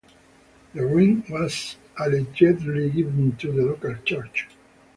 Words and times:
The 0.73 0.83
ring 0.83 1.23
was 1.29 1.77
allegedly 1.99 2.89
given 2.89 3.35
to 3.37 3.51
the 3.51 3.61
local 3.61 3.93
church. 3.97 4.47